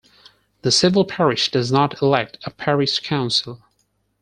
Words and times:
The 0.63 0.71
civil 0.71 1.05
parish 1.05 1.51
does 1.51 1.71
not 1.71 2.01
elect 2.01 2.39
a 2.43 2.49
parish 2.49 3.01
council. 3.01 3.61